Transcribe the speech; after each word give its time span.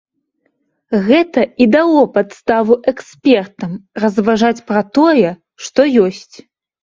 Гэта 1.07 1.41
і 1.65 1.67
дало 1.75 1.99
падставу 2.15 2.77
экспертам 2.91 3.71
разважаць 4.05 4.63
пра 4.71 4.81
тое, 4.99 5.29
што 5.67 5.81
ёсць. 6.05 6.35